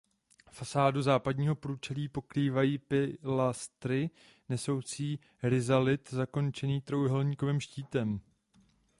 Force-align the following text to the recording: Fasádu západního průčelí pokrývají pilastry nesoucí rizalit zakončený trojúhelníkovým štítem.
Fasádu 0.51 1.01
západního 1.01 1.55
průčelí 1.55 2.07
pokrývají 2.09 2.77
pilastry 2.77 4.09
nesoucí 4.49 5.19
rizalit 5.43 6.13
zakončený 6.13 6.81
trojúhelníkovým 6.81 7.59
štítem. 7.59 8.19